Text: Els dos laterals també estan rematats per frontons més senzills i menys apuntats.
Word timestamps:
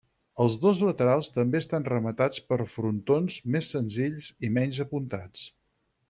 Els 0.43 0.53
dos 0.61 0.79
laterals 0.85 1.27
també 1.35 1.59
estan 1.65 1.85
rematats 1.89 2.41
per 2.53 2.57
frontons 2.71 3.35
més 3.57 3.69
senzills 3.77 4.31
i 4.49 4.55
menys 4.59 4.81
apuntats. 4.89 5.45